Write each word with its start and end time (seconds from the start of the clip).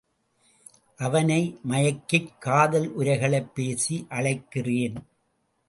அவனை 0.97 1.59
மயக்கிக் 1.69 2.37
காதல் 2.39 2.93
உரைகள் 2.93 3.43
பேசி 3.43 4.07
அழைக்கிறேன். 4.09 4.95